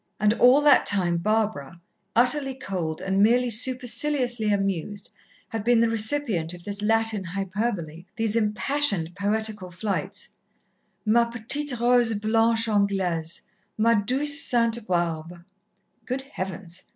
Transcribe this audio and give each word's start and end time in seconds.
And 0.19 0.33
all 0.33 0.61
that 0.61 0.87
time 0.87 1.17
Barbara, 1.17 1.79
utterly 2.15 2.55
cold 2.55 3.01
and 3.01 3.21
merely 3.21 3.51
superciliously 3.51 4.51
amused, 4.51 5.11
had 5.49 5.63
been 5.63 5.79
the 5.79 5.91
recipient 5.91 6.55
of 6.55 6.63
this 6.63 6.81
Latin 6.81 7.23
hyperbole, 7.23 8.05
these 8.15 8.35
impassioned 8.35 9.13
poetical 9.13 9.69
flights: 9.69 10.29
"Ma 11.05 11.25
petite 11.25 11.79
rose 11.79 12.15
blanche 12.15 12.67
anglaise 12.67 13.43
Ma 13.77 13.93
douce 13.93 14.41
Sainte 14.43 14.87
Barbe." 14.87 15.45
(Good 16.07 16.21
Heavens! 16.23 16.81